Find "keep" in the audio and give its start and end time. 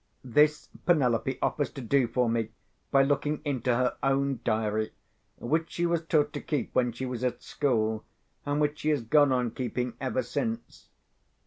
6.41-6.73